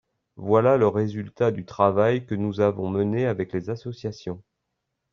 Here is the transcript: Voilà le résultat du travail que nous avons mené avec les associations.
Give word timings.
Voilà 0.37 0.77
le 0.77 0.87
résultat 0.87 1.51
du 1.51 1.63
travail 1.63 2.25
que 2.25 2.33
nous 2.33 2.59
avons 2.59 2.89
mené 2.89 3.27
avec 3.27 3.53
les 3.53 3.69
associations. 3.69 4.41